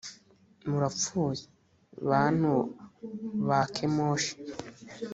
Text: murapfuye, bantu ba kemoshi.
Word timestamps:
murapfuye, 0.69 1.41
bantu 2.09 2.51
ba 3.47 3.59
kemoshi. 3.73 4.33